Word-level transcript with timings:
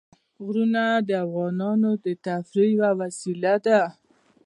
غرونه 0.43 0.83
د 1.07 1.09
افغانانو 1.25 1.91
د 2.05 2.07
تفریح 2.25 2.69
یوه 2.77 2.91
وسیله 3.01 3.53
ده. 3.65 3.79